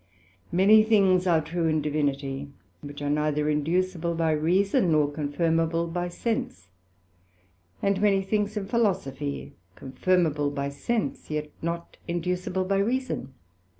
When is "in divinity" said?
1.67-2.51